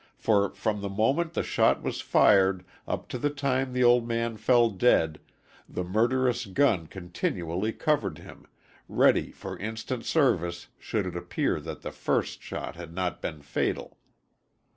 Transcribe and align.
For 0.17 0.49
from 0.55 0.81
the 0.81 0.89
moment 0.89 1.35
the 1.35 1.43
shot 1.43 1.83
was 1.83 2.01
fired 2.01 2.65
up 2.87 3.07
to 3.09 3.19
the 3.19 3.29
time 3.29 3.71
the 3.71 3.83
old 3.83 4.07
man 4.07 4.35
fell 4.35 4.71
dead, 4.71 5.19
the 5.69 5.83
murderous 5.83 6.47
gun 6.47 6.87
continually 6.87 7.71
covered 7.71 8.17
him, 8.17 8.47
ready 8.89 9.29
for 9.31 9.59
instant 9.59 10.03
service 10.03 10.69
should 10.79 11.05
it 11.05 11.15
appear 11.15 11.59
that 11.59 11.83
the 11.83 11.91
first 11.91 12.41
shot 12.41 12.75
had 12.75 12.95
not 12.95 13.21
been 13.21 13.43
fatal. 13.43 13.99